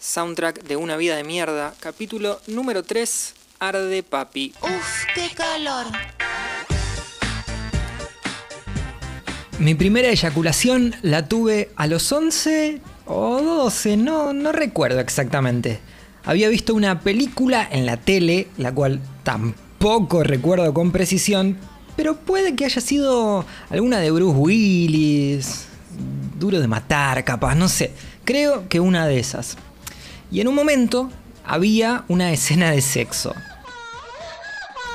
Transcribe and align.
soundtrack 0.00 0.64
de 0.64 0.76
Una 0.76 0.96
vida 0.96 1.14
de 1.14 1.24
mierda, 1.24 1.74
capítulo 1.78 2.40
número 2.46 2.82
3, 2.82 3.34
Arde 3.58 4.02
Papi. 4.02 4.54
Uf, 4.62 5.04
qué 5.14 5.28
calor. 5.36 5.86
Mi 9.58 9.74
primera 9.74 10.08
eyaculación 10.08 10.96
la 11.02 11.28
tuve 11.28 11.70
a 11.76 11.86
los 11.86 12.10
11 12.10 12.80
o 13.04 13.42
12, 13.42 13.98
no, 13.98 14.32
no 14.32 14.52
recuerdo 14.52 15.00
exactamente. 15.00 15.80
Había 16.24 16.48
visto 16.48 16.74
una 16.74 17.00
película 17.00 17.68
en 17.70 17.84
la 17.84 17.98
tele, 17.98 18.48
la 18.56 18.72
cual 18.72 19.00
tampoco 19.22 20.24
recuerdo 20.24 20.72
con 20.72 20.92
precisión, 20.92 21.58
pero 21.96 22.16
puede 22.16 22.56
que 22.56 22.64
haya 22.64 22.80
sido 22.80 23.44
alguna 23.68 23.98
de 23.98 24.10
Bruce 24.10 24.38
Willis, 24.38 25.66
duro 26.38 26.58
de 26.58 26.68
matar, 26.68 27.22
capaz, 27.22 27.54
no 27.54 27.68
sé. 27.68 27.92
Creo 28.24 28.66
que 28.70 28.80
una 28.80 29.06
de 29.06 29.18
esas. 29.18 29.58
Y 30.30 30.40
en 30.40 30.48
un 30.48 30.54
momento 30.54 31.10
había 31.44 32.04
una 32.08 32.32
escena 32.32 32.70
de 32.70 32.80
sexo. 32.80 33.34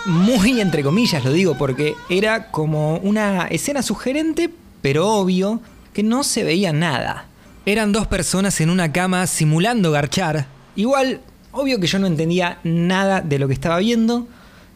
Muy 0.06 0.62
entre 0.62 0.84
comillas 0.84 1.26
lo 1.26 1.32
digo 1.34 1.58
porque 1.58 1.96
era 2.10 2.52
como 2.52 2.98
una 2.98 3.48
escena 3.48 3.82
sugerente, 3.82 4.50
pero 4.82 5.10
obvio, 5.10 5.62
que 5.94 6.04
no 6.04 6.24
se 6.24 6.44
veía 6.44 6.72
nada. 6.72 7.26
Eran 7.66 7.92
dos 7.92 8.06
personas 8.06 8.62
en 8.62 8.70
una 8.70 8.92
cama 8.92 9.26
simulando 9.26 9.92
garchar. 9.92 10.46
Igual, 10.76 11.22
obvio 11.52 11.80
que 11.80 11.88
yo 11.88 11.98
no 12.00 12.08
entendía 12.08 12.60
nada 12.64 13.22
de 13.22 13.40
lo 13.40 13.48
que 13.48 13.56
estaba 13.56 13.80
viendo, 13.80 14.28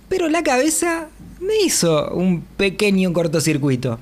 pero 0.07 0.27
la 0.27 0.41
cabeza 0.41 1.09
me 1.39 1.57
hizo 1.63 2.11
un 2.13 2.41
pequeño 2.41 3.13
cortocircuito. 3.13 3.99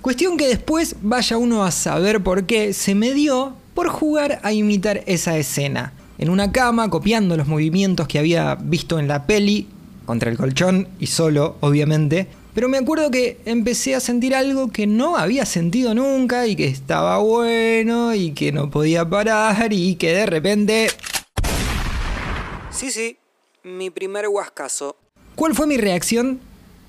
Cuestión 0.00 0.38
que 0.38 0.48
después 0.48 0.96
vaya 1.02 1.36
uno 1.36 1.62
a 1.62 1.70
saber 1.70 2.22
por 2.22 2.44
qué 2.46 2.72
se 2.72 2.94
me 2.94 3.12
dio 3.12 3.54
por 3.74 3.88
jugar 3.88 4.40
a 4.42 4.52
imitar 4.52 5.02
esa 5.06 5.36
escena. 5.36 5.92
En 6.20 6.28
una 6.28 6.52
cama, 6.52 6.90
copiando 6.90 7.34
los 7.34 7.48
movimientos 7.48 8.06
que 8.06 8.18
había 8.18 8.54
visto 8.54 8.98
en 8.98 9.08
la 9.08 9.26
peli, 9.26 9.66
contra 10.04 10.30
el 10.30 10.36
colchón 10.36 10.86
y 10.98 11.06
solo, 11.06 11.56
obviamente. 11.60 12.26
Pero 12.52 12.68
me 12.68 12.76
acuerdo 12.76 13.10
que 13.10 13.40
empecé 13.46 13.94
a 13.94 14.00
sentir 14.00 14.34
algo 14.34 14.70
que 14.70 14.86
no 14.86 15.16
había 15.16 15.46
sentido 15.46 15.94
nunca 15.94 16.46
y 16.46 16.56
que 16.56 16.66
estaba 16.66 17.16
bueno 17.20 18.14
y 18.14 18.32
que 18.32 18.52
no 18.52 18.68
podía 18.68 19.08
parar 19.08 19.72
y 19.72 19.94
que 19.94 20.12
de 20.12 20.26
repente... 20.26 20.88
Sí, 22.70 22.90
sí, 22.90 23.16
mi 23.62 23.88
primer 23.88 24.28
huascazo. 24.28 24.96
¿Cuál 25.36 25.54
fue 25.54 25.66
mi 25.66 25.78
reacción? 25.78 26.38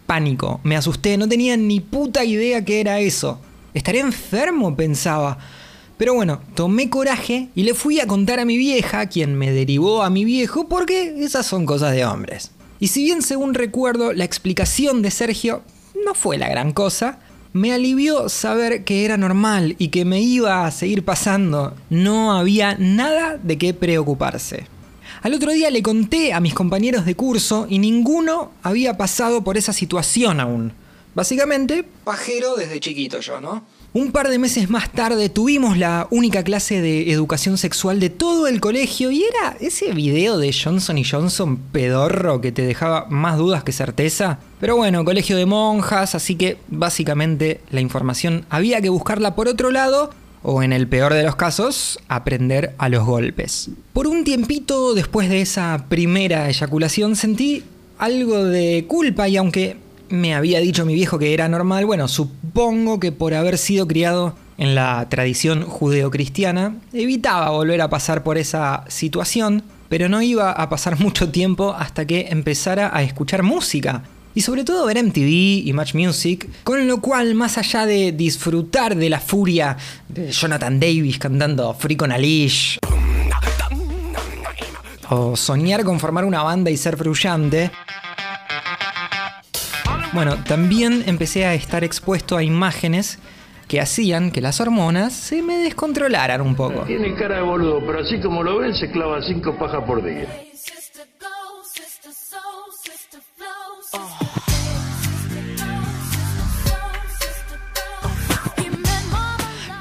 Pánico, 0.07 0.59
me 0.65 0.75
asusté, 0.75 1.15
no 1.17 1.29
tenía 1.29 1.55
ni 1.55 1.79
puta 1.79 2.25
idea 2.25 2.65
qué 2.65 2.81
era 2.81 2.99
eso. 2.99 3.39
¿Estaré 3.73 3.99
enfermo? 3.99 4.75
pensaba. 4.75 5.37
Pero 6.01 6.15
bueno, 6.15 6.41
tomé 6.55 6.89
coraje 6.89 7.49
y 7.53 7.61
le 7.61 7.75
fui 7.75 7.99
a 7.99 8.07
contar 8.07 8.39
a 8.39 8.45
mi 8.45 8.57
vieja, 8.57 9.05
quien 9.05 9.35
me 9.35 9.51
derivó 9.51 10.01
a 10.01 10.09
mi 10.09 10.25
viejo, 10.25 10.67
porque 10.67 11.13
esas 11.19 11.45
son 11.45 11.67
cosas 11.67 11.93
de 11.93 12.05
hombres. 12.05 12.49
Y 12.79 12.87
si 12.87 13.03
bien 13.03 13.21
según 13.21 13.53
recuerdo 13.53 14.11
la 14.11 14.23
explicación 14.23 15.03
de 15.03 15.11
Sergio 15.11 15.61
no 16.03 16.15
fue 16.15 16.39
la 16.39 16.49
gran 16.49 16.71
cosa, 16.71 17.19
me 17.53 17.71
alivió 17.71 18.29
saber 18.29 18.83
que 18.83 19.05
era 19.05 19.15
normal 19.15 19.75
y 19.77 19.89
que 19.89 20.03
me 20.03 20.21
iba 20.21 20.65
a 20.65 20.71
seguir 20.71 21.05
pasando. 21.05 21.75
No 21.91 22.33
había 22.33 22.75
nada 22.79 23.37
de 23.37 23.59
qué 23.59 23.75
preocuparse. 23.75 24.65
Al 25.21 25.35
otro 25.35 25.51
día 25.51 25.69
le 25.69 25.83
conté 25.83 26.33
a 26.33 26.39
mis 26.39 26.55
compañeros 26.55 27.05
de 27.05 27.13
curso 27.13 27.67
y 27.69 27.77
ninguno 27.77 28.53
había 28.63 28.97
pasado 28.97 29.43
por 29.43 29.55
esa 29.55 29.71
situación 29.71 30.39
aún. 30.39 30.73
Básicamente, 31.13 31.85
pajero 32.03 32.55
desde 32.55 32.79
chiquito 32.79 33.19
yo, 33.19 33.39
¿no? 33.39 33.63
Un 33.93 34.13
par 34.13 34.29
de 34.29 34.39
meses 34.39 34.69
más 34.69 34.89
tarde 34.89 35.27
tuvimos 35.27 35.77
la 35.77 36.07
única 36.11 36.45
clase 36.45 36.79
de 36.79 37.11
educación 37.11 37.57
sexual 37.57 37.99
de 37.99 38.09
todo 38.09 38.47
el 38.47 38.61
colegio 38.61 39.11
y 39.11 39.23
era 39.23 39.57
ese 39.59 39.91
video 39.91 40.37
de 40.37 40.53
Johnson 40.53 40.97
y 40.97 41.03
Johnson 41.03 41.57
pedorro 41.57 42.39
que 42.39 42.53
te 42.53 42.61
dejaba 42.61 43.07
más 43.09 43.37
dudas 43.37 43.65
que 43.65 43.73
certeza. 43.73 44.39
Pero 44.61 44.77
bueno, 44.77 45.03
colegio 45.03 45.35
de 45.35 45.45
monjas, 45.45 46.15
así 46.15 46.35
que 46.35 46.57
básicamente 46.69 47.59
la 47.69 47.81
información 47.81 48.45
había 48.49 48.79
que 48.79 48.87
buscarla 48.87 49.35
por 49.35 49.49
otro 49.49 49.71
lado 49.71 50.11
o 50.41 50.63
en 50.63 50.71
el 50.71 50.87
peor 50.87 51.13
de 51.13 51.23
los 51.23 51.35
casos, 51.35 51.99
aprender 52.07 52.73
a 52.77 52.87
los 52.87 53.05
golpes. 53.05 53.71
Por 53.91 54.07
un 54.07 54.23
tiempito 54.23 54.93
después 54.93 55.27
de 55.27 55.41
esa 55.41 55.87
primera 55.89 56.49
eyaculación 56.49 57.17
sentí 57.17 57.65
algo 57.97 58.45
de 58.45 58.85
culpa 58.87 59.27
y 59.27 59.35
aunque 59.35 59.75
me 60.11 60.35
había 60.35 60.59
dicho 60.59 60.85
mi 60.85 60.93
viejo 60.93 61.17
que 61.17 61.33
era 61.33 61.47
normal, 61.47 61.85
bueno, 61.85 62.07
supongo 62.07 62.99
que 62.99 63.11
por 63.11 63.33
haber 63.33 63.57
sido 63.57 63.87
criado 63.87 64.35
en 64.57 64.75
la 64.75 65.07
tradición 65.09 65.63
judeocristiana, 65.63 66.75
evitaba 66.93 67.49
volver 67.49 67.81
a 67.81 67.89
pasar 67.89 68.21
por 68.21 68.37
esa 68.37 68.83
situación, 68.87 69.63
pero 69.89 70.09
no 70.09 70.21
iba 70.21 70.51
a 70.51 70.69
pasar 70.69 70.99
mucho 70.99 71.29
tiempo 71.29 71.73
hasta 71.77 72.05
que 72.05 72.27
empezara 72.29 72.95
a 72.95 73.01
escuchar 73.01 73.43
música. 73.43 74.03
Y 74.33 74.41
sobre 74.41 74.63
todo 74.63 74.85
ver 74.85 75.03
MTV 75.03 75.67
y 75.67 75.73
Match 75.73 75.93
Music, 75.93 76.47
con 76.63 76.87
lo 76.87 77.01
cual, 77.01 77.35
más 77.35 77.57
allá 77.57 77.85
de 77.85 78.13
disfrutar 78.13 78.95
de 78.95 79.09
la 79.09 79.19
furia 79.19 79.75
de 80.07 80.31
Jonathan 80.31 80.79
Davis 80.79 81.17
cantando 81.17 81.73
Freak 81.73 82.01
on 82.03 82.13
a 82.13 82.17
Leash, 82.17 82.77
o 85.09 85.35
soñar 85.35 85.83
con 85.83 85.99
formar 85.99 86.23
una 86.23 86.43
banda 86.43 86.71
y 86.71 86.77
ser 86.77 86.95
brillante, 86.95 87.71
bueno, 90.13 90.37
también 90.43 91.03
empecé 91.05 91.45
a 91.45 91.53
estar 91.53 91.83
expuesto 91.83 92.37
a 92.37 92.43
imágenes 92.43 93.19
que 93.67 93.79
hacían 93.79 94.31
que 94.31 94.41
las 94.41 94.59
hormonas 94.59 95.13
se 95.13 95.41
me 95.41 95.57
descontrolaran 95.59 96.41
un 96.41 96.55
poco. 96.55 96.81
Tiene 96.81 97.15
cara 97.15 97.37
de 97.37 97.41
boludo, 97.41 97.81
pero 97.85 97.99
así 98.01 98.19
como 98.19 98.43
lo 98.43 98.59
ven, 98.59 98.75
se 98.75 98.91
clava 98.91 99.21
cinco 99.21 99.57
pajas 99.57 99.83
por 99.85 100.03
día. 100.03 100.27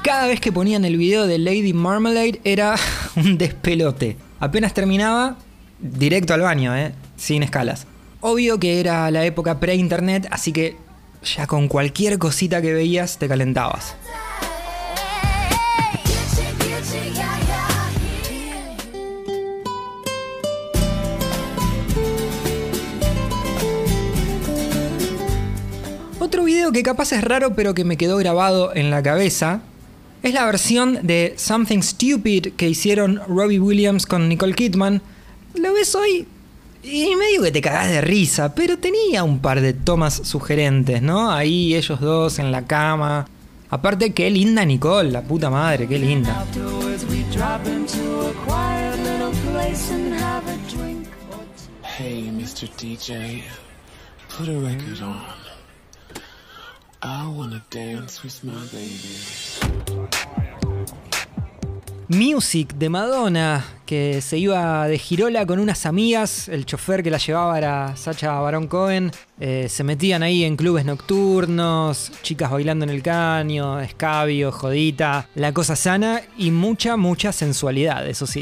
Cada 0.03 0.27
vez 0.27 0.39
que 0.39 0.51
ponían 0.51 0.85
el 0.85 0.97
video 0.97 1.27
de 1.27 1.37
Lady 1.37 1.73
Marmalade 1.73 2.39
era 2.43 2.75
un 3.17 3.37
despelote. 3.37 4.17
Apenas 4.39 4.73
terminaba, 4.73 5.35
directo 5.79 6.33
al 6.33 6.41
baño, 6.41 6.75
¿eh? 6.75 6.93
sin 7.17 7.43
escalas. 7.43 7.87
Obvio 8.23 8.59
que 8.59 8.79
era 8.79 9.09
la 9.09 9.25
época 9.25 9.59
pre-internet, 9.59 10.27
así 10.29 10.53
que 10.53 10.75
ya 11.23 11.47
con 11.47 11.67
cualquier 11.67 12.19
cosita 12.19 12.61
que 12.61 12.71
veías 12.71 13.17
te 13.17 13.27
calentabas. 13.27 13.95
Otro 26.19 26.43
video 26.43 26.71
que 26.71 26.83
capaz 26.83 27.13
es 27.13 27.23
raro 27.23 27.55
pero 27.55 27.73
que 27.73 27.83
me 27.83 27.97
quedó 27.97 28.17
grabado 28.17 28.75
en 28.75 28.91
la 28.91 29.01
cabeza 29.01 29.61
es 30.21 30.35
la 30.35 30.45
versión 30.45 30.99
de 31.01 31.33
Something 31.37 31.81
Stupid 31.81 32.53
que 32.55 32.69
hicieron 32.69 33.19
Robbie 33.27 33.59
Williams 33.59 34.05
con 34.05 34.29
Nicole 34.29 34.53
Kidman. 34.53 35.01
Lo 35.55 35.73
ves 35.73 35.95
hoy 35.95 36.27
y 36.83 37.15
medio 37.15 37.43
que 37.43 37.51
te 37.51 37.61
cagás 37.61 37.89
de 37.89 38.01
risa, 38.01 38.55
pero 38.55 38.77
tenía 38.77 39.23
un 39.23 39.39
par 39.39 39.61
de 39.61 39.73
tomas 39.73 40.15
sugerentes, 40.23 41.01
¿no? 41.01 41.31
Ahí 41.31 41.75
ellos 41.75 41.99
dos 41.99 42.39
en 42.39 42.51
la 42.51 42.65
cama. 42.65 43.27
Aparte, 43.69 44.13
qué 44.13 44.29
linda 44.29 44.65
Nicole, 44.65 45.11
la 45.11 45.21
puta 45.21 45.49
madre, 45.49 45.87
qué 45.87 45.97
linda. 45.97 46.45
Hey, 51.97 52.31
Mr. 52.33 52.67
DJ, 52.77 53.43
put 54.35 54.49
a 54.49 54.59
record 54.59 55.01
on. 55.03 55.21
I 57.03 57.27
wanna 57.27 57.63
dance 57.69 58.23
with 58.23 58.43
my 58.43 58.65
baby. 58.71 59.17
Music 62.07 62.73
de 62.75 62.89
Madonna, 62.89 63.63
que 63.91 64.21
se 64.21 64.37
iba 64.37 64.87
de 64.87 64.97
girola 64.97 65.45
con 65.45 65.59
unas 65.59 65.85
amigas, 65.85 66.47
el 66.47 66.65
chofer 66.65 67.03
que 67.03 67.11
la 67.11 67.17
llevaba 67.17 67.57
era 67.57 67.93
Sacha 67.97 68.39
Baron 68.39 68.67
Cohen, 68.67 69.11
eh, 69.37 69.67
se 69.67 69.83
metían 69.83 70.23
ahí 70.23 70.45
en 70.45 70.55
clubes 70.55 70.85
nocturnos, 70.85 72.09
chicas 72.21 72.49
bailando 72.49 72.85
en 72.85 72.89
el 72.89 73.03
caño, 73.03 73.81
escabio, 73.81 74.53
jodita, 74.53 75.27
la 75.35 75.53
cosa 75.53 75.75
sana 75.75 76.21
y 76.37 76.51
mucha, 76.51 76.95
mucha 76.95 77.33
sensualidad, 77.33 78.07
eso 78.07 78.25
sí. 78.25 78.39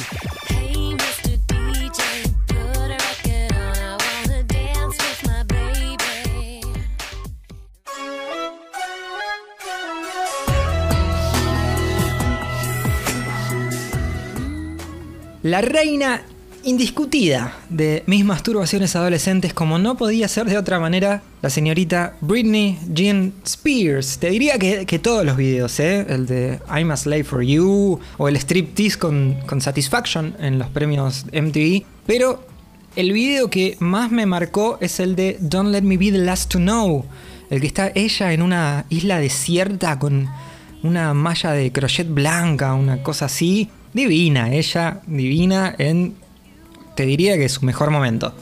La 15.42 15.62
reina 15.62 16.22
indiscutida 16.66 17.56
de 17.70 18.04
mis 18.08 18.26
masturbaciones 18.26 18.94
adolescentes, 18.98 19.54
como 19.54 19.80
no 19.80 19.96
podía 19.96 20.28
ser 20.28 20.48
de 20.48 20.58
otra 20.58 20.82
manera, 20.82 21.24
la 21.42 21.50
señorita 21.50 22.18
Britney 22.20 22.78
Jean 22.94 23.32
Spears. 23.46 24.18
Te 24.20 24.32
diría 24.32 24.60
que, 24.60 24.86
que 24.86 25.00
todos 25.00 25.26
los 25.26 25.38
videos, 25.38 25.80
¿eh? 25.80 26.06
el 26.10 26.26
de 26.26 26.60
I'm 26.70 26.92
a 26.92 26.98
Slave 26.98 27.24
for 27.24 27.42
You 27.42 28.02
o 28.18 28.28
el 28.28 28.36
striptease 28.36 28.98
con, 28.98 29.38
con 29.46 29.62
Satisfaction 29.62 30.36
en 30.40 30.60
los 30.60 30.68
premios 30.68 31.26
MTV, 31.28 31.86
pero 32.06 32.46
el 32.98 33.14
video 33.14 33.50
que 33.50 33.78
más 33.80 34.12
me 34.12 34.26
marcó 34.26 34.78
es 34.82 35.00
el 35.00 35.16
de 35.16 35.38
Don't 35.40 35.70
Let 35.70 35.84
Me 35.84 35.96
Be 35.96 36.12
the 36.12 36.18
Last 36.18 36.52
to 36.52 36.58
Know, 36.58 37.06
el 37.50 37.62
que 37.62 37.68
está 37.68 37.94
ella 37.96 38.34
en 38.34 38.42
una 38.42 38.86
isla 38.90 39.20
desierta 39.20 39.98
con 40.00 40.28
una 40.84 41.14
malla 41.14 41.54
de 41.54 41.72
crochet 41.72 42.14
blanca, 42.14 42.74
una 42.74 43.02
cosa 43.04 43.26
así. 43.26 43.70
Divina, 43.94 44.54
ella 44.54 45.02
divina 45.08 45.74
en, 45.78 46.16
te 46.96 47.06
diría 47.06 47.38
que 47.38 47.46
es 47.46 47.54
su 47.54 47.66
mejor 47.66 47.90
momento. 47.90 48.34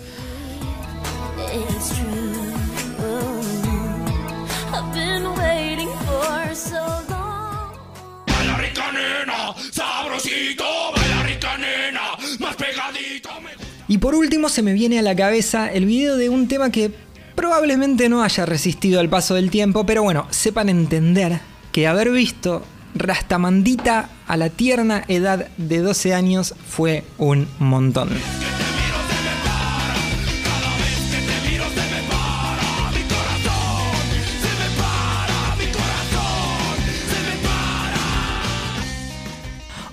Y 13.89 13.99
por 13.99 14.15
último 14.15 14.49
se 14.49 14.61
me 14.61 14.73
viene 14.73 14.99
a 14.99 15.01
la 15.01 15.15
cabeza 15.15 15.71
el 15.71 15.85
video 15.85 16.17
de 16.17 16.29
un 16.29 16.49
tema 16.49 16.71
que 16.71 16.91
probablemente 17.35 18.09
no 18.09 18.21
haya 18.21 18.45
resistido 18.45 18.99
al 18.99 19.07
paso 19.07 19.35
del 19.35 19.49
tiempo, 19.49 19.85
pero 19.85 20.03
bueno, 20.03 20.27
sepan 20.29 20.67
entender 20.67 21.39
que 21.71 21.87
haber 21.87 22.11
visto 22.11 22.63
Rastamandita 22.99 24.09
a 24.27 24.37
la 24.37 24.49
tierna 24.49 25.03
edad 25.07 25.47
de 25.57 25.79
12 25.79 26.13
años 26.13 26.55
fue 26.67 27.03
un 27.17 27.47
montón. 27.59 28.09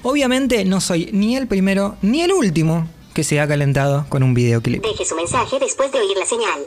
Obviamente 0.06 0.66
no 0.66 0.82
soy 0.82 1.08
ni 1.12 1.34
el 1.34 1.46
primero 1.46 1.96
ni 2.02 2.20
el 2.20 2.32
último 2.32 2.86
que 3.14 3.24
se 3.24 3.40
ha 3.40 3.48
calentado 3.48 4.04
con 4.10 4.22
un 4.22 4.34
videoclip. 4.34 4.82
Deje 4.82 5.04
su 5.06 5.16
mensaje 5.16 5.58
después 5.58 5.90
de 5.92 5.98
oír 5.98 6.16
la 6.18 6.26
señal. 6.26 6.60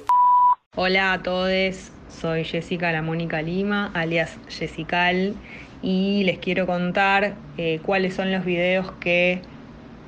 Hola 0.76 1.14
a 1.14 1.22
todos, 1.22 1.92
soy 2.10 2.46
Jessica 2.46 2.92
La 2.92 3.04
Mónica 3.04 3.44
Lima, 3.44 3.92
alias 3.94 4.32
Jessical, 4.50 5.36
y 5.82 6.24
les 6.24 6.40
quiero 6.40 6.66
contar 6.66 7.36
eh, 7.58 7.80
cuáles 7.84 8.16
son 8.16 8.32
los 8.32 8.46
videos 8.46 8.92
que 9.00 9.42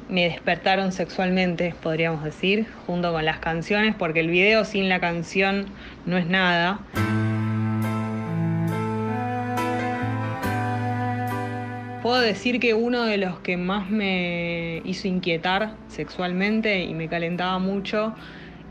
me 0.10 0.24
despertaron 0.24 0.92
sexualmente, 0.92 1.76
podríamos 1.82 2.24
decir, 2.24 2.66
junto 2.88 3.14
con 3.14 3.26
las 3.26 3.38
canciones, 3.38 3.94
porque 3.96 4.22
el 4.22 4.30
video 4.30 4.66
sin 4.66 4.90
la 4.90 5.00
canción 5.00 5.68
no 6.06 6.18
es 6.18 6.26
nada. 6.26 6.80
Puedo 12.02 12.22
decir 12.22 12.60
que 12.60 12.74
uno 12.74 13.04
de 13.04 13.18
los 13.18 13.40
que 13.40 13.58
más 13.58 13.90
me 13.92 14.82
hizo 14.86 15.08
inquietar 15.08 15.76
sexualmente 15.90 16.84
y 16.84 16.94
me 16.96 17.08
calentaba 17.08 17.60
mucho 17.60 18.16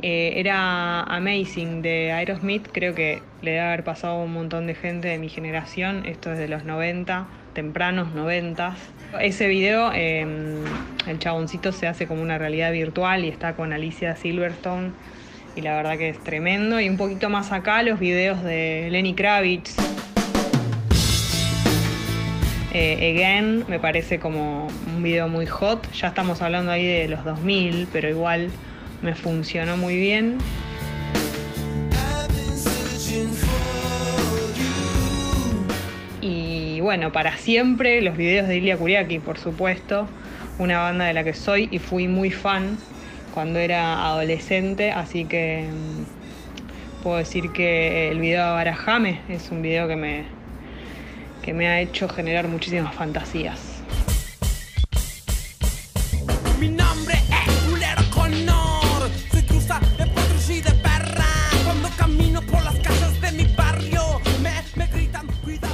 eh, 0.03 0.35
era 0.37 1.03
Amazing 1.03 1.83
de 1.83 2.13
Aerosmith. 2.13 2.69
Creo 2.73 2.95
que 2.95 3.23
le 3.43 3.53
debe 3.53 3.63
haber 3.63 3.85
pasado 3.85 4.21
a 4.21 4.25
un 4.25 4.33
montón 4.33 4.67
de 4.67 4.75
gente 4.75 5.09
de 5.09 5.19
mi 5.19 5.29
generación. 5.29 6.07
Esto 6.07 6.33
es 6.33 6.39
de 6.39 6.49
los 6.49 6.65
90, 6.65 7.27
tempranos 7.55 8.15
90. 8.15 8.77
Ese 9.21 9.49
video, 9.49 9.91
eh, 9.95 10.27
el 11.07 11.19
chaboncito 11.19 11.73
se 11.73 11.87
hace 11.87 12.07
como 12.07 12.23
una 12.23 12.39
realidad 12.39 12.73
virtual 12.73 13.25
y 13.25 13.29
está 13.29 13.55
con 13.55 13.73
Alicia 13.73 14.15
Silverstone. 14.17 14.93
Y 15.57 15.63
la 15.63 15.75
verdad 15.75 15.99
que 15.99 16.11
es 16.11 16.19
tremendo. 16.23 16.81
Y 16.81 16.89
un 16.89 16.97
poquito 16.97 17.31
más 17.31 17.51
acá 17.51 17.83
los 17.83 17.99
videos 17.99 18.43
de 18.45 18.89
Lenny 18.91 19.15
Kravitz. 19.15 19.75
Eh, 22.73 23.15
Again 23.17 23.65
me 23.67 23.81
parece 23.81 24.21
como 24.21 24.69
un 24.95 25.03
video 25.03 25.27
muy 25.27 25.47
hot. 25.47 25.91
Ya 25.93 26.09
estamos 26.09 26.43
hablando 26.43 26.71
ahí 26.71 26.87
de 26.87 27.09
los 27.09 27.25
2000, 27.25 27.89
pero 27.93 28.09
igual 28.09 28.51
me 29.03 29.15
funcionó 29.15 29.77
muy 29.77 29.97
bien. 29.97 30.39
Y 36.21 36.81
bueno, 36.81 37.13
para 37.13 37.37
siempre 37.37 38.03
los 38.03 38.17
videos 38.17 38.49
de 38.49 38.57
Ilia 38.57 38.77
Kuriaki, 38.77 39.19
por 39.19 39.39
supuesto, 39.39 40.09
una 40.59 40.81
banda 40.81 41.07
de 41.07 41.13
la 41.13 41.25
que 41.25 41.35
soy 41.35 41.69
y 41.71 41.79
fui 41.79 42.09
muy 42.09 42.31
fan 42.31 42.77
cuando 43.33 43.59
era 43.59 44.05
adolescente, 44.05 44.91
así 44.91 45.25
que 45.25 45.69
mm, 45.71 47.03
puedo 47.03 47.19
decir 47.19 47.53
que 47.53 48.11
el 48.11 48.19
video 48.19 48.45
de 48.45 48.51
Barajame 48.53 49.21
es 49.29 49.51
un 49.51 49.63
video 49.63 49.87
que 49.87 49.97
me, 49.97 50.25
que 51.43 51.53
me 51.53 51.69
ha 51.69 51.81
hecho 51.81 52.09
generar 52.09 52.49
muchísimas 52.49 52.95
fantasías. 52.95 53.61
Mi 56.59 56.69
nombre 56.69 57.18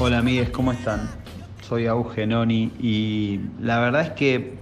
Hola 0.06 0.18
amigues, 0.18 0.50
¿cómo 0.50 0.70
están? 0.70 1.08
Soy 1.66 1.86
Augenoni 1.86 2.70
y 2.78 3.40
la 3.58 3.80
verdad 3.80 4.02
es 4.02 4.10
que 4.10 4.52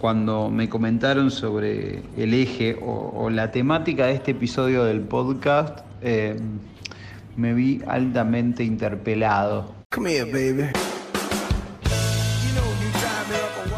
cuando 0.00 0.48
me 0.48 0.70
comentaron 0.70 1.30
sobre 1.30 2.00
el 2.16 2.32
eje 2.32 2.78
o, 2.80 3.12
o 3.14 3.28
la 3.28 3.50
temática 3.50 4.06
de 4.06 4.14
este 4.14 4.30
episodio 4.30 4.84
del 4.84 5.00
podcast, 5.02 5.80
eh, 6.00 6.40
me 7.36 7.52
vi 7.52 7.82
altamente 7.86 8.64
interpelado. 8.64 9.74
Come 9.94 10.16
here, 10.16 10.24
baby. 10.32 10.70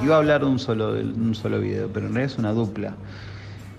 Iba 0.04 0.14
a 0.14 0.18
hablar 0.18 0.42
de 0.42 0.46
un 0.46 0.60
solo, 0.60 0.92
de 0.92 1.02
un 1.02 1.34
solo 1.34 1.58
video, 1.58 1.88
pero 1.92 2.06
en 2.06 2.14
realidad 2.14 2.32
es 2.34 2.38
una 2.38 2.52
dupla 2.52 2.94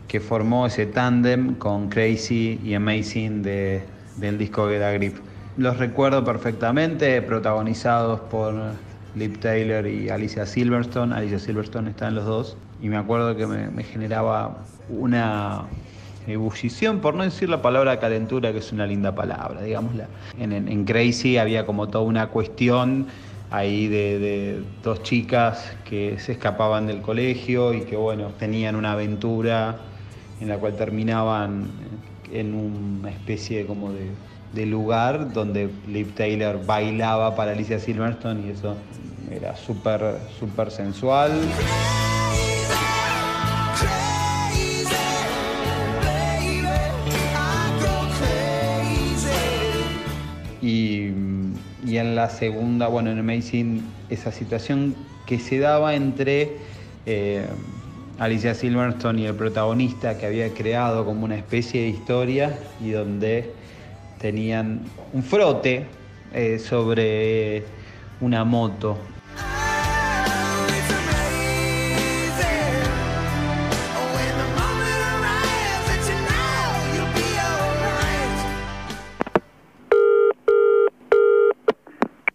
que 0.09 0.19
formó 0.19 0.67
ese 0.67 0.85
tándem 0.85 1.55
con 1.55 1.87
Crazy 1.87 2.59
y 2.61 2.73
Amazing 2.73 3.41
de- 3.41 3.83
del 4.17 4.37
disco 4.37 4.67
Get 4.67 4.81
a 4.81 4.91
Grip. 4.91 5.15
Los 5.59 5.77
recuerdo 5.77 6.23
perfectamente, 6.23 7.21
protagonizados 7.21 8.21
por 8.21 8.55
Lip 9.13 9.41
Taylor 9.41 9.85
y 9.85 10.07
Alicia 10.07 10.45
Silverstone. 10.45 11.13
Alicia 11.13 11.37
Silverstone 11.37 11.89
está 11.89 12.07
en 12.07 12.15
los 12.15 12.23
dos. 12.23 12.55
Y 12.81 12.87
me 12.87 12.95
acuerdo 12.95 13.35
que 13.35 13.45
me, 13.45 13.83
generaba 13.83 14.55
una 14.87 15.65
ebullición, 16.27 17.01
por 17.01 17.13
no 17.15 17.23
decir 17.25 17.49
la 17.49 17.61
palabra 17.61 17.99
calentura, 17.99 18.53
que 18.53 18.59
es 18.59 18.71
una 18.71 18.87
linda 18.87 19.13
palabra, 19.13 19.61
digámosla. 19.61 20.07
En 20.37 20.85
Crazy 20.85 21.37
había 21.37 21.65
como 21.65 21.89
toda 21.89 22.05
una 22.05 22.27
cuestión 22.27 23.07
ahí 23.51 23.89
de, 23.89 24.17
de 24.17 24.63
dos 24.81 25.03
chicas 25.03 25.75
que 25.83 26.17
se 26.19 26.31
escapaban 26.31 26.87
del 26.87 27.01
colegio 27.01 27.73
y 27.73 27.81
que 27.81 27.97
bueno, 27.97 28.29
tenían 28.39 28.77
una 28.77 28.93
aventura 28.93 29.75
en 30.39 30.47
la 30.47 30.57
cual 30.57 30.77
terminaban 30.77 31.67
en 32.31 32.53
una 32.53 33.09
especie 33.09 33.65
como 33.65 33.91
de, 33.91 34.11
de 34.53 34.65
lugar 34.65 35.31
donde 35.33 35.69
Liv 35.87 36.13
Taylor 36.15 36.65
bailaba 36.65 37.35
para 37.35 37.51
Alicia 37.51 37.79
Silverstone 37.79 38.47
y 38.47 38.49
eso 38.51 38.75
era 39.31 39.55
súper, 39.55 40.17
súper 40.39 40.71
sensual. 40.71 41.31
Y, 50.61 51.09
y 51.85 51.97
en 51.97 52.15
la 52.15 52.29
segunda, 52.29 52.87
bueno, 52.87 53.11
en 53.11 53.19
Amazing, 53.19 53.83
esa 54.09 54.31
situación 54.31 54.95
que 55.25 55.39
se 55.39 55.59
daba 55.59 55.95
entre 55.95 56.57
eh, 57.05 57.45
Alicia 58.17 58.53
Silverstone 58.53 59.21
y 59.21 59.25
el 59.25 59.35
protagonista 59.35 60.17
que 60.17 60.25
había 60.25 60.53
creado 60.53 61.05
como 61.05 61.23
una 61.23 61.35
especie 61.35 61.83
de 61.83 61.87
historia 61.89 62.59
y 62.83 62.89
donde 62.89 63.53
tenían 64.19 64.83
un 65.13 65.23
frote 65.23 65.87
eh, 66.33 66.59
sobre 66.59 67.63
una 68.21 68.43
moto. 68.43 68.97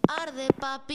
Arde, 0.08 0.48
papi. 0.58 0.94